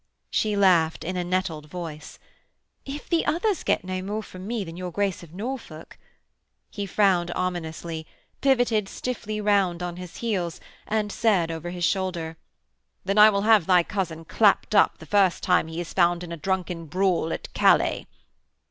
[0.31, 2.17] She laughed in a nettled voice:
[2.87, 5.99] 'If the others get no more from me than your Grace of Norfolk....'
[6.71, 8.07] He frowned ominously,
[8.41, 12.35] pivoted stiffly round on his heels, and said over his shoulder:
[13.05, 16.31] 'Then I will have thy cousin clapped up the first time he is found in
[16.31, 18.07] a drunken brawl at Calais.'